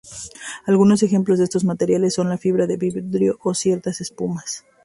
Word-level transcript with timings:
Algunos 0.65 1.03
ejemplos 1.03 1.37
de 1.37 1.43
estos 1.43 1.63
materiales 1.63 2.15
son 2.15 2.27
la 2.27 2.39
fibra 2.39 2.65
de 2.65 2.75
vidrio 2.75 3.37
o 3.43 3.53
ciertas 3.53 4.01
espumas. 4.01 4.65